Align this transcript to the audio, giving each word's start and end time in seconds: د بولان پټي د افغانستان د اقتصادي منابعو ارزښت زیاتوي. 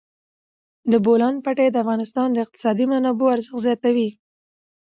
د 0.91 0.93
بولان 1.05 1.35
پټي 1.45 1.67
د 1.71 1.75
افغانستان 1.83 2.27
د 2.31 2.37
اقتصادي 2.45 2.85
منابعو 2.91 3.33
ارزښت 3.35 3.61
زیاتوي. 3.65 4.09